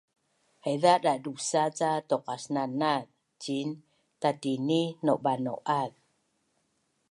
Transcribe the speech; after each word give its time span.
Haiza 0.63 0.93
dadusa’ 1.03 1.63
ca 1.77 1.89
tuqasnanaz 2.09 3.05
ciin 3.41 3.69
tatini 4.21 4.81
naubanau’az 5.05 5.93